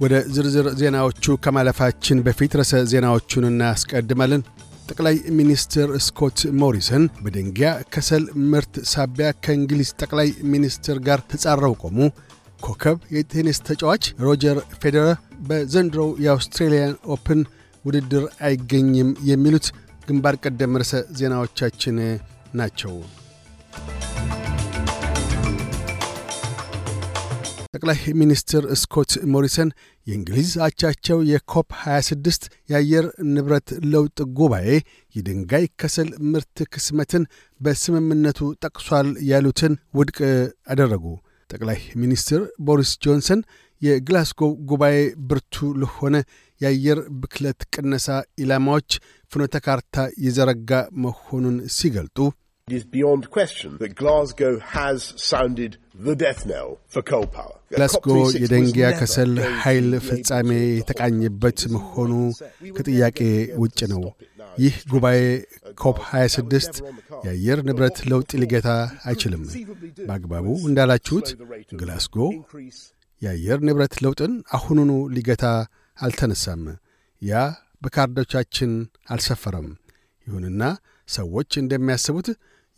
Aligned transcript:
ወደ 0.00 0.14
ዝርዝር 0.34 0.66
ዜናዎቹ 0.80 1.34
ከማለፋችን 1.44 2.22
በፊት 2.26 2.52
ርዕሰ 2.58 2.80
ዜናዎቹን 2.92 3.44
እናስቀድማለን። 3.50 4.42
ጠቅላይ 4.88 5.16
ሚኒስትር 5.38 5.88
ስኮት 6.06 6.38
ሞሪሰን 6.60 7.04
በደንጊያ 7.24 7.68
ከሰል 7.94 8.24
ምርት 8.52 8.74
ሳቢያ 8.92 9.28
ከእንግሊዝ 9.44 9.90
ጠቅላይ 10.02 10.28
ሚኒስትር 10.52 10.98
ጋር 11.06 11.20
ተጻርረው 11.30 11.74
ቆሙ። 11.82 11.98
ኮከብ 12.60 12.98
የቴኒስ 13.16 13.58
ተጫዋች 13.68 14.04
ሮጀር 14.26 14.58
ፌዴረር 14.82 15.16
በዘንድሮው 15.48 16.10
የአውስትሬልያን 16.24 16.94
ኦፕን 17.14 17.40
ውድድር 17.84 18.24
አይገኝም 18.46 19.10
የሚሉት 19.30 19.66
ግንባር 20.08 20.36
ቀደም 20.44 20.78
ርዕሰ 20.80 20.94
ዜናዎቻችን 21.18 21.98
ናቸው። 22.54 22.94
ጠቅላይ 27.74 27.98
ሚኒስትር 28.20 28.62
ስኮት 28.80 29.12
ሞሪሰን 29.32 29.70
የእንግሊዝ 30.06 30.50
አቻቸው 30.66 31.18
የኮፕ 31.30 31.70
26 31.84 32.42
የአየር 32.70 33.06
ንብረት 33.30 33.68
ለውጥ 33.92 34.18
ጉባኤ 34.38 34.68
የድንጋይ 35.14 35.64
ከሰል 35.80 36.10
ምርት 36.32 36.58
ክስመትን 36.74 37.24
በስምምነቱ 37.60 38.40
ጠቅሷል 38.64 39.08
ያሉትን 39.30 39.74
ውድቅ 39.94 40.18
አደረጉ። 40.72 41.04
ጠቅላይ 41.50 41.80
ሚኒስትር 42.02 42.40
ቦሪስ 42.66 42.92
ጆንሰን 43.04 43.40
የግላስጎው 43.82 44.52
ጉባኤ 44.70 44.96
ብርቱ 45.30 45.66
ለሆነ 45.80 46.16
የአየር 46.60 47.00
ብክለት 47.20 47.60
ቅነሳ 47.74 48.06
ኢላማዎች 48.38 48.90
ፍኖተ 49.32 49.56
ካርታ 49.66 49.96
የዘረጋ 50.24 50.70
መሆኑን 51.04 51.56
ሲገልጡ 51.76 52.18
ግላስጎ 57.72 58.06
የደንጊያ 58.36 58.86
ከሰል 58.98 59.32
ኃይል 59.62 59.88
ፍጻሜ 60.06 60.48
የተቃኘበት 60.70 61.58
መሆኑ 61.74 62.12
ከጥያቄ 62.76 63.18
ውጭ 63.62 63.80
ነው። 63.92 64.02
ይህ 64.58 64.76
ጉባኤ 64.92 65.18
ኮፕ 65.82 65.98
26 66.12 66.80
የአየር 67.26 67.60
ንብረት 67.68 68.00
ለውጥ 68.10 68.30
ሊገታ 68.42 68.70
አይችልም። 69.04 69.44
በአግባቡ 70.06 70.46
እንዳላችሁት 70.68 71.28
ግላስጎ 71.80 72.16
የአየር 73.22 73.60
ንብረት 73.68 73.96
ለውጥን 74.04 74.32
አሁኑኑ 74.56 74.90
ሊገታ 75.16 75.44
አልተነሳም። 75.96 76.64
ያ 77.22 77.44
በካርዶቻችን 77.82 78.72
አልሰፈረም። 79.08 79.68
ይሁንና 80.26 80.62
ሰዎች 81.08 81.50
እንደሚያስቡት 81.58 82.28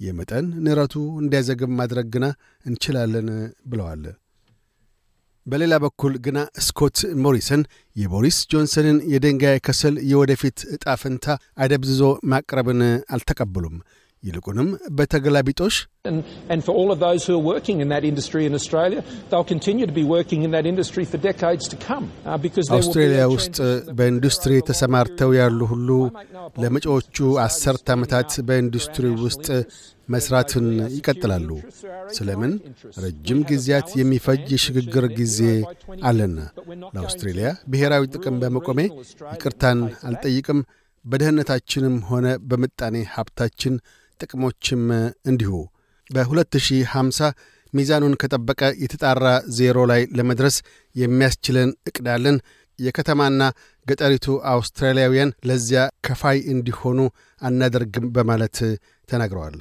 የመጠን 0.00 0.47
ንረቱ 0.64 0.94
እንዲያዘግም 1.20 1.75
ማድረግ 1.78 2.06
ግና 2.14 2.27
እንችላለን 2.66 3.28
ብለዋል። 3.70 4.03
በሌላ 5.47 5.75
በኩል 5.83 6.14
ግና 6.25 6.38
ስኮት 6.66 6.97
ሞሪሰን 7.25 7.61
የቦሪስ 7.97 8.38
ጆንሰንን 8.53 8.97
የድንጋይ 9.12 9.58
ከሰል 9.66 9.97
የወደፊት 10.11 10.58
ዕጣ 10.75 10.94
ፈንታ 11.03 11.27
አደብዝዞ 11.58 12.00
ማቅረብን 12.33 12.80
አልተቀበሉም። 13.14 13.77
ይልቁንም 14.22 14.69
በተገላቢጦሽ 14.97 15.77
አውስትሬልያ 22.77 23.25
ውስጥ 23.34 23.56
በኢንዱስትሪ 23.98 24.55
ተሰማርተው 24.69 25.33
ያሉ 25.39 25.61
ሁሉ 25.72 25.89
ለመጪዎቹ 26.56 27.17
አሠርተ 27.44 27.91
ዓመታት 27.97 28.32
በኢንዱስትሪ 28.49 29.06
ውስጥ 29.25 29.47
መሥራትን 30.09 30.66
ይቀጥላሉ። 30.97 31.48
ስለምን 32.16 32.53
ረጅም 33.03 33.41
ጊዜያት 33.48 33.88
የሚፈጅ 34.00 34.44
የሽግግር 34.54 35.06
ጊዜ 35.19 35.38
አለና 36.04 36.38
ለአውስትሬልያ 36.94 37.48
ብሔራዊ 37.72 38.04
ጥቅም 38.15 38.37
በመቆሜ 38.43 38.81
ይቅርታን 39.34 39.81
አልጠይቅም። 40.09 40.60
በደህንነታችንም 41.04 41.97
ሆነ 42.09 42.27
በምጣኔ 42.48 42.97
ሀብታችን 43.12 43.75
ጥቅሞችም 44.21 44.82
እንዲሁ 45.31 45.53
በ2050 46.10 47.31
ሚዛኑን 47.72 48.15
ከጠበቀ 48.21 48.62
የተጣራ 48.82 49.25
ዜሮ 49.56 49.78
ላይ 49.91 50.03
ለመድረስ 50.19 50.56
የሚያስችለን 50.94 51.71
እቅዳለን። 51.88 52.37
የከተማና 52.78 53.43
ገጠሪቱ 53.87 54.27
አውስትራሊያውያን 54.53 55.34
ለዚያ 55.49 55.82
ከፋይ 56.06 56.38
እንዲሆኑ 56.53 56.99
አናደርግም 57.43 58.06
በማለት 58.16 58.59
ተናግረዋል። 59.09 59.56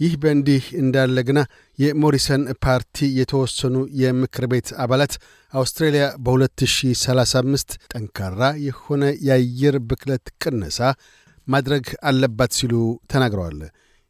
ይህ 0.00 0.14
በእንዲህ 0.22 0.64
እንዳለ 0.80 1.18
ግና 1.28 1.40
የሞሪሰን 1.78 2.42
ፓርቲ 2.64 3.06
የተወሰኑ 3.18 3.76
የምክር 4.00 4.44
ቤት 4.52 4.68
አባላት 4.84 5.12
አውስትራሊያ 5.52 6.04
በ2035 6.26 7.78
ጠንካራ 7.92 8.40
የሆነ 8.66 9.04
የአየር 9.28 9.76
ብክለት 9.90 10.26
ቅነሳ 10.42 10.80
ማድረግ 11.46 11.86
አለባት 12.02 12.52
ሲሉ 12.58 12.74
ተናግረዋል። 13.12 13.58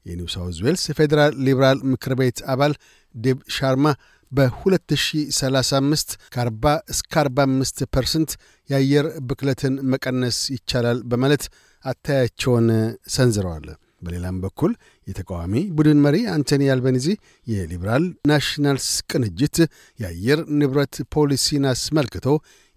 የኒው 0.07 0.29
ሳውዝ 0.35 0.59
ዌልስ 0.65 0.85
ፌዴራል 0.99 1.33
ሊበራል 1.47 1.79
ምክር 1.93 2.13
ቤት 2.21 2.39
አባል 2.53 2.75
ዴቭ 3.15 3.39
ሻርማ 3.57 3.87
በ2035 4.33 6.15
ከ40 6.35 6.75
እስከ 6.93 7.13
45 7.23 7.83
ፐርሰንት 7.95 8.31
የአየር 8.71 9.07
ብክለትን 9.29 9.75
መቀነስ 9.93 10.39
ይቻላል 10.55 11.01
በማለት 11.11 11.45
አተያያቸውን 11.85 12.69
ሰንዝረዋል። 13.15 13.67
በሌላም 14.03 14.37
በኩል 14.43 14.73
የተቃዋሚ 15.07 15.55
ቡድን 15.77 16.01
መሪ 16.05 16.17
አንቶኒ 16.33 16.63
አልበኒዚ 16.73 17.07
የሊበራል 17.47 18.05
ናሽናልስ 18.31 18.89
ቅንጅት 19.11 19.57
የአየር 19.99 20.41
ንብረት 20.61 20.97
ፖሊሲን 21.15 21.65
አስመልክቶ 21.73 22.27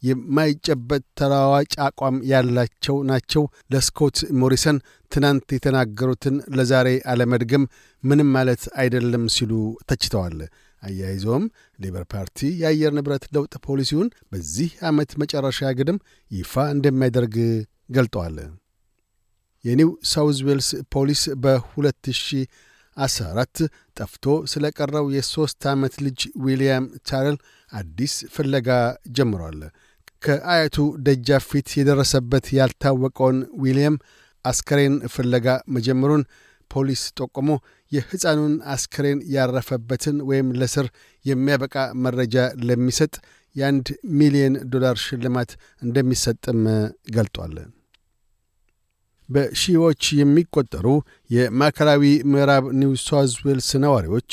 የማይጨበጥ 0.03 1.03
ተለዋዋጭ 1.19 1.73
አቋም 1.85 2.17
ያላቸው 2.31 2.97
ናቸው። 3.09 3.43
ለስኮት 3.73 4.17
ሞሪሰን 4.41 4.77
ትናንት 5.11 5.47
የተናገሩትን 5.55 6.35
ለዛሬ 6.57 6.87
አለመድገም 7.11 7.63
ምንም 8.03 8.29
ማለት 8.35 8.63
አይደለም 8.81 9.23
ሲሉ 9.35 9.51
ተችተዋል። 9.89 10.37
አያይዘውም 10.83 11.45
ሌበር 11.79 12.03
ፓርቲ 12.11 12.37
የአየር 12.59 12.91
ንብረት 12.97 13.23
ለውጥ 13.35 13.53
ፖሊሲውን 13.65 14.09
በዚህ 14.31 14.69
ዓመት 14.89 15.09
መጨረሻ 15.21 15.59
ግድም 15.79 15.97
ይፋ 16.31 16.53
እንደሚያደርግ 16.75 17.35
ገልጠዋል። 17.89 18.37
የኒው 19.65 19.89
ሳውዝ 20.11 20.37
ዌልስ 20.47 20.69
ፖሊስ 20.93 21.21
በ2014 21.43 23.61
ጠፍቶ 23.97 24.25
ስለ 24.51 24.65
ቀረው 24.77 25.05
የሦስት 25.15 25.61
ዓመት 25.71 25.93
ልጅ 26.05 26.19
ዊልያም 26.43 26.85
ታረል 27.09 27.37
አዲስ 27.71 28.13
ፍለጋ 28.35 28.69
ጀምሯል። 29.17 29.59
ከአያቱ 30.21 30.77
ደጃፍ 31.05 31.43
ፊት 31.51 31.69
የደረሰበት 31.77 32.45
ያልታወቀውን 32.57 33.37
ዊልያም 33.63 33.95
አስከሬን 34.45 34.95
ፍለጋ 35.13 35.45
መጀመሩን 35.75 36.23
ፖሊስ 36.71 37.03
ጠቁሞ 37.19 37.49
የሕፃኑን 37.91 38.53
አስከሬን 38.73 39.19
ያረፈበትን 39.35 40.17
ወይም 40.29 40.47
ለእስር 40.59 40.87
የሚያበቃ 41.25 41.75
መረጃ 42.05 42.35
ለሚሰጥ 42.67 43.13
የአንድ 43.55 43.87
ሚሊዮን 44.17 44.55
ዶላር 44.73 44.97
ሽልማት 45.05 45.51
እንደሚሰጥም 45.81 46.59
ገልጧል። 47.15 47.55
በሺዎች 49.29 50.03
የሚቆጠሩ 50.19 50.87
የማዕከላዊ 51.29 52.03
ምዕራብ 52.31 52.65
ኒው 52.79 52.93
ሳውዝ 53.03 53.33
ዌልስ 53.45 53.69
ነዋሪዎች 53.83 54.31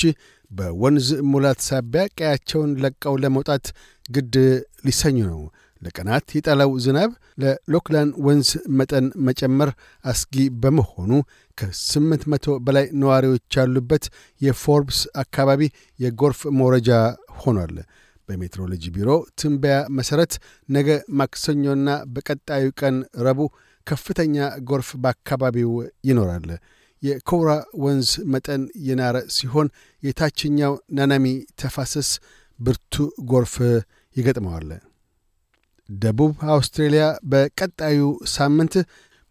በወንዝ 0.51 1.07
ሙላት 1.31 1.59
ሳቢያ 1.67 2.03
ቀያቸውን 2.17 2.71
ለቀው 2.83 3.15
ለመውጣት 3.23 3.65
ግድ 4.09 4.35
ሊሰኙ 4.85 5.17
ነው። 5.31 5.41
ለቀናት 5.81 6.27
የጣለው 6.35 6.71
ዝናብ 6.83 7.11
ለሎክላን 7.41 8.09
ወንዝ 8.25 8.49
መጠን 8.79 9.05
መጨመር 9.27 9.69
አስጊ 10.05 10.33
በመሆኑ 10.63 11.11
ከስምንት 11.57 12.23
መቶ 12.33 12.57
በላይ 12.65 12.85
ነዋሪዎች 13.01 13.57
ያሉበት 13.59 14.05
የፎርብስ 14.41 15.01
አካባቢ 15.23 15.61
የጎርፍ 15.99 16.41
መውረጃ 16.59 16.89
ሆኗል። 17.41 17.75
በሜትሮሎጂ 18.29 18.83
ቢሮ 18.95 19.09
ትንበያ 19.39 19.75
መሠረት 19.97 20.33
ነገ 20.69 20.87
ማክሰኞና 21.19 21.89
በቀጣዩ 22.15 22.65
ቀን 22.81 22.95
ረቡዕ 23.27 23.49
ከፍተኛ 23.87 24.35
ጎርፍ 24.69 24.89
በአካባቢው 25.03 25.71
ይኖራል። 26.03 26.49
የኮውራ 27.03 27.51
ወንዝ 27.83 28.09
መጠን 28.33 28.61
የናረ 28.87 29.17
ሲሆን 29.35 29.67
የታችኛው 30.03 30.73
ናሞይ 30.97 31.25
ተፋሰስ 31.61 32.09
ብርቱ 32.59 32.95
ጎርፍ 33.31 33.55
ይገጥመዋል። 34.15 34.69
ደቡብ 35.89 36.33
አውስትሬልያ 36.53 37.03
በቀጣዩ 37.31 37.99
ሳምንት 38.33 38.73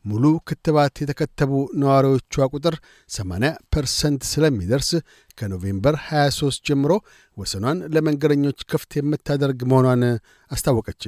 ሙሉ 0.04 0.24
ክትባት 0.48 0.94
የተከተቡ 1.02 1.52
ነዋሪዎቿ 1.82 2.34
ቁጥር 2.52 2.74
80 3.10 3.50
ፐርሰንት 3.74 4.22
ስለሚደርስ 4.30 4.90
ከኖቬምበር 5.38 5.94
23 6.04 6.68
ጀምሮ 6.68 6.92
ወሰኗን 7.36 7.78
ለመንገደኞች 7.94 8.60
ክፍት 8.70 8.92
የምታደርግ 8.98 9.60
መሆኗን 9.72 10.04
አስታወቀች። 10.50 11.02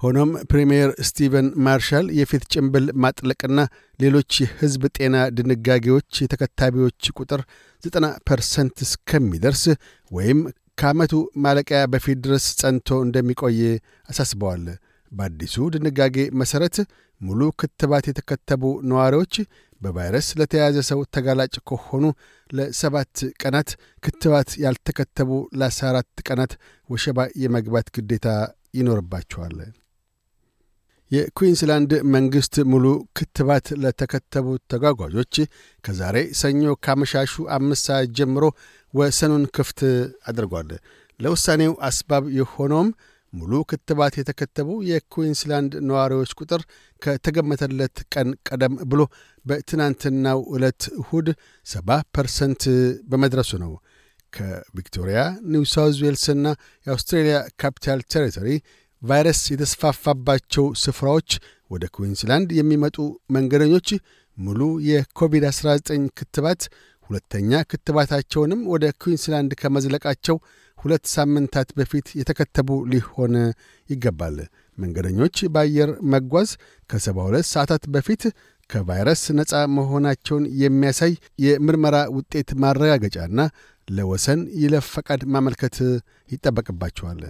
ሆኖም 0.00 0.30
ፕሪምየር 0.50 0.90
ስቲቨን 1.08 1.48
ማርሻል 1.66 2.06
የፊት 2.18 2.44
ጭንብል 2.52 2.86
ማጥለቅና 3.04 3.58
ሌሎች 3.98 4.32
የሕዝብ 4.42 4.82
ጤና 4.96 5.16
ድንጋጌዎች 5.36 6.20
የተከታቢዎች 6.24 7.10
ቁጥር 7.18 7.42
90 7.82 8.10
ፐርሰንት 8.28 8.76
እስከሚደርስ 8.86 9.64
ወይም 10.10 10.40
ከዓመቱ 10.78 11.12
ማለቂያ 11.44 11.80
በፊት 11.92 12.18
ድረስ 12.24 12.46
ጸንቶ 12.60 12.88
እንደሚቆይ 13.06 13.58
አሳስበዋል። 14.08 14.64
በአዲሱ 15.14 15.56
ድንጋጌ 15.74 16.16
መሠረት 16.40 16.76
ሙሉ 17.20 17.40
ክትባት 17.60 18.04
የተከተቡ 18.08 18.62
ነዋሪዎች 18.90 19.34
በቫይረስ 19.80 20.28
ለተያዘ 20.40 20.76
ሰው 20.88 21.00
ተጋላጭ 21.14 21.54
ከሆኑ 21.68 22.04
ለሰባት 22.50 23.12
ቀናት፣ 23.42 23.70
ክትባት 24.04 24.50
ያልተከተቡ 24.64 25.30
ለ14 25.60 26.24
ቀናት 26.28 26.52
ወሸባ 26.88 27.26
የመግባት 27.42 27.88
ግዴታ 27.96 28.28
ይኖርባቸዋል። 28.78 29.56
የኩዊንስላንድ 31.10 31.90
መንግሥት 32.14 32.54
ሙሉ 32.70 32.84
ክትባት 33.16 33.66
ለተከተቡ 33.82 34.46
ተጓጓዦች 34.72 35.34
ከዛሬ 35.84 36.16
ሰኞ 36.40 36.62
ካመሻሹ 36.84 37.44
አምስት 37.56 37.84
ሰዓት 37.88 38.14
ጀምሮ 38.18 38.44
ወሰኑን 38.94 39.44
ክፍት 39.56 39.80
አድርጓል። 40.30 40.70
ለውሳኔው 41.20 41.74
አስባብ 41.88 42.24
የሆነውም 42.38 42.88
ሙሉ 43.34 43.52
ክትባት 43.70 44.14
የተከተቡ 44.18 44.68
የኩዊንስላንድ 44.88 45.72
ነዋሪዎች 45.88 46.30
ቁጥር 46.40 46.62
ከተገመተለት 47.02 47.96
ቀን 48.14 48.28
ቀደም 48.48 48.74
ብሎ 48.90 49.02
በትናንትናው 49.44 50.40
ዕለት 50.56 50.82
እሁድ 51.00 51.28
70 51.66 51.98
ፐርሰንት 52.16 52.62
በመድረሱ 53.10 53.52
ነው። 53.64 53.72
ከቪክቶሪያ፣ 54.32 55.18
ኒው 55.52 55.64
ሳውዝ 55.72 55.98
ዌልስና 56.04 56.46
የአውስትሬልያ 56.86 57.36
ካፒታል 57.62 58.00
ቴሪቶሪ 58.14 58.48
ቫይረስ 59.02 59.40
የተስፋፋባቸው 59.52 60.66
ስፍራዎች 60.82 61.30
ወደ 61.70 61.84
ኩዊንስላንድ 61.96 62.48
የሚመጡ 62.58 62.96
መንገደኞች 63.36 63.88
ሙሉ 64.38 64.60
የኮቪድ-19 64.88 65.88
ክትባት 66.18 66.62
ሁለተኛ 67.10 67.60
ክትባታቸውንም 67.70 68.60
ወደ 68.72 68.84
ኩዊንስላንድ 69.02 69.50
ከመዝለቃቸው 69.60 70.36
ሁለት 70.84 71.04
ሳምንታት 71.12 71.68
በፊት 71.78 72.06
የተከተቡ 72.18 72.68
ሊሆን 72.92 73.34
ይገባል። 73.90 74.36
መንገደኞች 74.78 75.36
በአየር 75.54 75.90
መጓዝ 76.12 76.48
ከ72 76.90 77.48
ሰዓታት 77.52 77.84
በፊት 77.94 78.22
ከቫይረስ 78.70 79.22
ነፃ 79.38 79.52
መሆናቸውን 79.76 80.44
የሚያሳይ 80.62 81.12
የምርመራ 81.44 81.96
ውጤት 82.16 82.50
ማረጋገጫና 82.62 83.40
ለወሰን 83.88 84.40
ይለፍ 84.62 84.86
ፈቃድ 84.94 85.22
ማመልከት 85.32 85.76
ይጠበቅባቸዋል። 86.30 87.20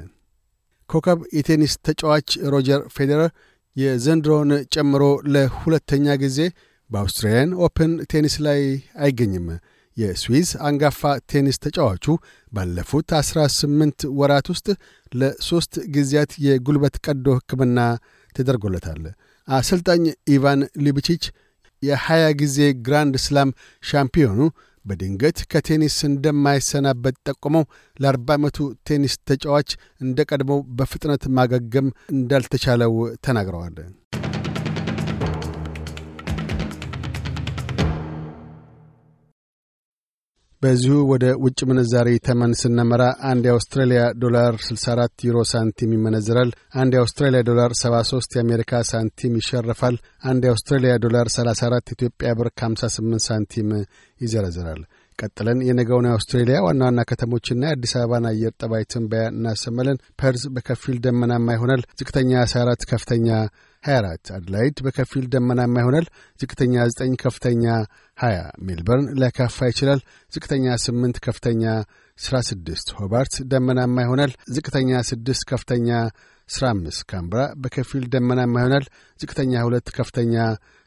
ኮከብ 0.90 1.20
የቴኒስ 1.36 1.74
ተጫዋች 1.86 2.28
ሮጀር 2.52 2.80
ፌዴረር 2.96 3.30
የዘንድሮውን 3.76 4.50
ጨምሮ 4.74 5.02
ለሁለተኛ 5.34 6.06
ጊዜ 6.22 6.38
በአውስትራሊያን 6.90 7.54
ኦፕን 7.66 7.92
ቴኒስ 8.12 8.34
ላይ 8.46 8.60
አይገኝም። 9.04 9.46
የስዊዝ 9.96 10.50
አንጋፋ 10.68 11.00
ቴኒስ 11.32 11.56
ተጫዋቹ 11.64 12.04
ባለፉት 12.52 13.08
18 13.18 14.06
ወራት 14.20 14.46
ውስጥ 14.52 14.66
ለሦስት 15.12 15.74
ጊዜያት 15.94 16.32
የጉልበት 16.46 16.96
ቀዶ 17.06 17.26
ሕክምና 17.38 17.78
ተደርጎለታል። 18.36 19.02
አሰልጣኝ 19.48 20.04
ኢቫን 20.34 20.60
ሉቢቺች 20.84 21.24
የ20 21.82 22.28
ጊዜ 22.40 22.58
ግራንድ 22.86 23.14
ስላም 23.24 23.50
ሻምፒዮኑ 23.82 24.40
በድንገት 24.84 25.38
ከቴኒስ 25.52 25.96
እንደማይሰናበት 26.08 27.16
ጠቁመው 27.28 27.64
ለ40 27.96 28.34
ዓመቱ 28.36 28.58
ቴኒስ 28.88 29.14
ተጫዋች 29.30 29.70
እንደ 30.00 30.26
ቀድሞው 30.30 30.60
በፍጥነት 30.78 31.24
ማገገም 31.38 31.86
እንዳልተቻለው 32.14 32.94
ተናግረዋል። 33.26 33.76
በዚሁ 40.64 40.96
ወደ 41.08 41.24
ውጭ 41.42 41.58
ምንዛሪ 41.68 42.08
ተመን 42.26 42.52
ስነመራ 42.60 43.02
አንድ 43.30 43.44
የአውስትራሊያ 43.48 44.02
ዶላር 44.22 44.52
64 44.62 45.24
ዩሮ 45.26 45.38
ሳንቲም 45.50 45.90
ይመነዝራል። 45.96 46.50
አንድ 46.74 46.92
የአውስትራሊያ 46.96 47.40
ዶላር 47.48 47.72
73 47.80 48.36
የአሜሪካ 48.36 48.82
ሳንቲም 48.90 49.34
ይሸርፋል። 49.40 49.96
አንድ 50.24 50.42
የአውስትራሊያ 50.46 50.94
ዶላር 51.04 51.28
34 51.34 51.92
ኢትዮጵያ 51.96 52.30
ብር 52.38 52.50
58 52.60 53.26
ሳንቲም 53.26 53.68
ይዘረዝራል። 54.20 54.80
ቀጥለን 55.18 55.58
የነገውን 55.66 56.08
የአውስትሬሊያ 56.08 56.56
ዋና 56.64 56.82
ዋና 56.88 57.00
ከተሞችና 57.10 57.62
የአዲስ 57.66 57.92
አበባን 57.98 58.24
አየር 58.30 58.54
ጠባይ 58.60 58.84
ትንበያ 58.92 59.24
እናሰማለን። 59.32 60.00
ፐርዝ 60.20 60.44
በከፊል 60.54 60.96
ደመናማ 61.04 61.56
ይሆናል። 61.56 61.84
ዝቅተኛ 62.00 62.32
14፣ 62.46 62.88
ከፍተኛ 62.92 63.28
24። 63.84 64.32
አድላይድ 64.36 64.76
በከፊል 64.84 65.24
ደመናማ 65.28 65.74
ይሆናል። 65.82 66.06
ዝቅተኛ 66.40 66.74
9፣ 66.92 67.16
ከፍተኛ 67.22 67.64
20። 68.18 68.36
ሜልበርን 68.66 69.08
ሊያካፋ 69.20 69.66
ይችላል። 69.70 70.00
ዝቅተኛ 70.32 70.66
8፣ 70.80 71.20
ከፍተኛ 71.26 71.64
16። 72.18 72.94
ሆባርት 72.98 73.34
ደመናማ 73.52 73.96
ይሆናል። 74.06 74.32
ዝቅተኛ 74.56 74.90
6፣ 75.04 75.44
ከፍተኛ 75.50 75.88
15። 76.48 77.04
ካምብራ 77.10 77.40
በከፊል 77.62 78.04
ደመናማ 78.14 78.54
ይሆናል። 78.60 78.86
ዝቅተኛ 79.20 79.52
2፣ 79.64 79.92
ከፍተኛ 79.98 80.34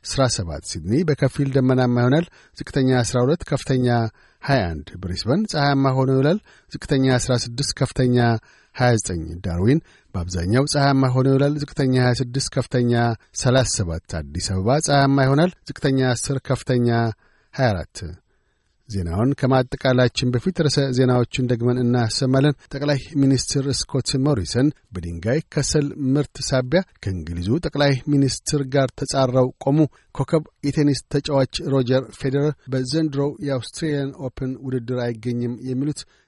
17 0.05 0.67
ሲድኒ 0.71 0.93
በከፊል 1.03 1.49
ደመናማ 1.51 1.95
ይሆናል። 2.01 2.25
ዝቅተኛ 2.57 2.89
12 3.03 3.43
ከፍተኛ 3.49 3.87
21 4.43 4.91
ብሪስበን 5.01 5.41
ፀሐያማ 5.51 5.85
ሆኖ 5.97 6.09
ይውላል። 6.15 6.39
ዝቅተኛ 6.71 7.05
16 7.19 7.73
ከፍተኛ 7.79 8.17
29 8.79 9.41
ዳርዊን 9.45 9.79
በአብዛኛው 10.15 10.67
ፀሐያማ 10.73 11.09
ሆኖ 11.15 11.27
ይውላል። 11.31 11.55
ዝቅተኛ 11.61 11.95
26 12.07 12.53
ከፍተኛ 12.55 12.93
37 13.41 14.17
አዲስ 14.19 14.47
አበባ 14.53 14.77
ፀሐያማ 14.87 15.17
ይሆናል። 15.27 15.51
ዝቅተኛ 15.69 15.99
10 16.13 16.39
ከፍተኛ 16.49 16.89
24 17.53 18.07
ዜናውን 18.89 19.31
ከማጠቃላችን 19.39 20.29
በፊት 20.33 20.57
ርዕሰ 20.65 20.79
ዜናዎቹን 20.97 21.47
ደግመን 21.51 21.81
እናሰማለን። 21.81 22.57
ጠቅላይ 22.73 22.99
ሚኒስትር 23.21 23.65
ስኮት 23.79 24.09
ሞሪሰን 24.25 24.67
በድንጋይ 24.93 25.39
ከሰል 25.53 25.87
ምርት 26.15 26.37
ሳቢያ 26.49 26.81
ከእንግሊዙ 27.03 27.49
ጠቅላይ 27.65 27.93
ሚኒስትር 28.13 28.61
ጋር 28.75 28.89
ተጻረው 28.99 29.49
ቆሙ። 29.65 29.79
ኮከብ 30.15 30.45
የቴኒስ 30.67 31.01
ተጫዋች 31.13 31.53
ሮጀር 31.73 32.05
ፌዴረር 32.19 32.53
በዘንድሮው 32.73 33.31
የአውስትሬሊያን 33.47 34.15
ኦፕን 34.27 34.53
ውድድር 34.67 35.01
አይገኝም። 35.05 35.55
የሚሉት 35.69 36.01